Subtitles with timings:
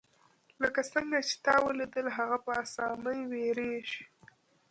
[0.61, 4.01] لکه څنګه چې تا ولیدل هغه په اسانۍ ویریږي